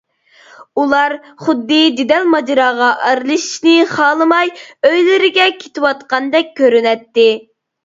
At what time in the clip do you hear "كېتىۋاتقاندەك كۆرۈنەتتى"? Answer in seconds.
5.63-7.31